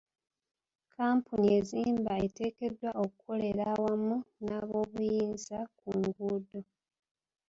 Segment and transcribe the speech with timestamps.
[0.95, 6.59] Kampuni ezimba eteekeddwa okukolera awamu n'abobuyinza ku nguudo.